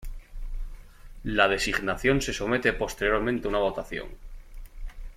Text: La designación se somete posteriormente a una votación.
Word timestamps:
La 1.25 1.47
designación 1.47 2.23
se 2.23 2.33
somete 2.33 2.73
posteriormente 2.73 3.47
a 3.47 3.49
una 3.49 3.59
votación. 3.59 4.07